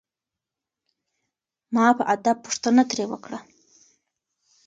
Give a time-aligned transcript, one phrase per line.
[1.73, 3.39] ما په ادب پوښتنه ترې وکړه.